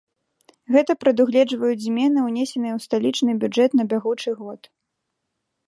[0.75, 4.61] Гэта прадугледжваюць змены, унесеныя ў сталічны бюджэт на бягучы год.